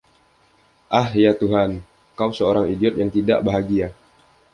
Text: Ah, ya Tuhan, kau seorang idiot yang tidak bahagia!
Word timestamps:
Ah, 0.99 1.05
ya 1.23 1.31
Tuhan, 1.41 1.71
kau 2.17 2.31
seorang 2.37 2.65
idiot 2.73 2.95
yang 3.01 3.11
tidak 3.17 3.39
bahagia! 3.45 3.87